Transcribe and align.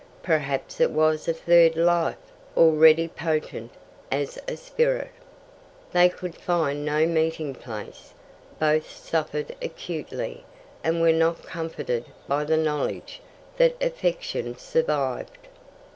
Perhaps 0.23 0.81
it 0.81 0.89
was 0.89 1.27
a 1.27 1.33
third 1.35 1.75
life, 1.75 2.17
already 2.57 3.07
potent 3.07 3.69
as 4.11 4.39
a 4.47 4.57
spirit. 4.57 5.11
They 5.93 6.09
could 6.09 6.33
find 6.33 6.83
no 6.83 7.05
meeting 7.05 7.53
place. 7.53 8.11
Both 8.59 8.89
suffered 8.89 9.55
acutely, 9.61 10.43
and 10.83 11.01
were 11.01 11.13
not 11.13 11.43
comforted 11.43 12.05
by 12.27 12.45
the 12.45 12.57
knowledge 12.57 13.21
that 13.57 13.75
affection 13.79 14.57
survived. 14.57 15.47